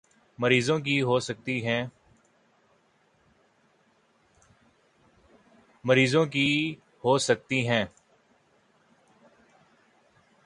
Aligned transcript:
مریضوں 0.39 0.77
کی 0.79 1.01
ہو 1.03 1.19
سکتی 7.19 7.55
ہیں 7.67 7.85